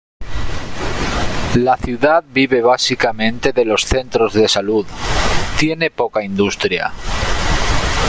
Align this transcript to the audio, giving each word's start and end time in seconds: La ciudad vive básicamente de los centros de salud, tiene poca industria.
La 1.53 1.77
ciudad 1.77 2.23
vive 2.27 2.61
básicamente 2.63 3.53
de 3.53 3.65
los 3.65 3.83
centros 3.85 4.33
de 4.33 4.47
salud, 4.47 4.83
tiene 5.59 5.91
poca 5.91 6.23
industria. 6.23 6.91